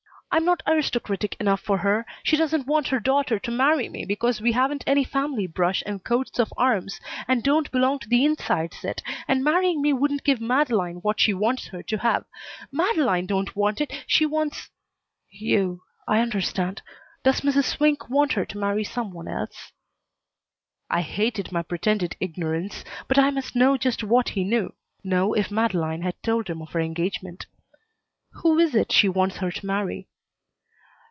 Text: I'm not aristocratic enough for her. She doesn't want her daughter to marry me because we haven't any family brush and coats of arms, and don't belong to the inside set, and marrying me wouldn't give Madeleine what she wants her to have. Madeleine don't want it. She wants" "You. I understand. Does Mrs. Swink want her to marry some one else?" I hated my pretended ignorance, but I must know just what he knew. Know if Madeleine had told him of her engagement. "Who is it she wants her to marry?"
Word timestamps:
I'm 0.33 0.45
not 0.45 0.63
aristocratic 0.65 1.35
enough 1.41 1.59
for 1.59 1.79
her. 1.79 2.05
She 2.23 2.37
doesn't 2.37 2.65
want 2.65 2.87
her 2.87 3.01
daughter 3.01 3.37
to 3.39 3.51
marry 3.51 3.89
me 3.89 4.05
because 4.05 4.39
we 4.39 4.53
haven't 4.53 4.81
any 4.87 5.03
family 5.03 5.45
brush 5.45 5.83
and 5.85 6.01
coats 6.05 6.39
of 6.39 6.53
arms, 6.55 7.01
and 7.27 7.43
don't 7.43 7.69
belong 7.69 7.99
to 7.99 8.07
the 8.07 8.23
inside 8.23 8.73
set, 8.73 9.01
and 9.27 9.43
marrying 9.43 9.81
me 9.81 9.91
wouldn't 9.91 10.23
give 10.23 10.39
Madeleine 10.39 10.99
what 11.01 11.19
she 11.19 11.33
wants 11.33 11.67
her 11.67 11.83
to 11.83 11.97
have. 11.97 12.23
Madeleine 12.71 13.25
don't 13.25 13.57
want 13.57 13.81
it. 13.81 13.91
She 14.07 14.25
wants" 14.25 14.69
"You. 15.49 15.81
I 16.07 16.19
understand. 16.21 16.81
Does 17.25 17.41
Mrs. 17.41 17.65
Swink 17.65 18.09
want 18.09 18.31
her 18.31 18.45
to 18.45 18.57
marry 18.57 18.85
some 18.85 19.11
one 19.11 19.27
else?" 19.27 19.73
I 20.89 21.01
hated 21.01 21.51
my 21.51 21.61
pretended 21.61 22.15
ignorance, 22.21 22.85
but 23.09 23.19
I 23.19 23.31
must 23.31 23.53
know 23.53 23.75
just 23.75 24.01
what 24.01 24.29
he 24.29 24.45
knew. 24.45 24.73
Know 25.03 25.33
if 25.33 25.51
Madeleine 25.51 26.03
had 26.03 26.23
told 26.23 26.49
him 26.49 26.61
of 26.61 26.71
her 26.71 26.79
engagement. 26.79 27.47
"Who 28.35 28.57
is 28.59 28.73
it 28.73 28.93
she 28.93 29.09
wants 29.09 29.35
her 29.39 29.51
to 29.51 29.65
marry?" 29.65 30.07